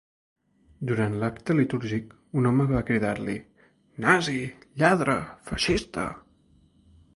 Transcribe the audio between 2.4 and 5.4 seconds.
un home va cridar-li: Nazi, lladre,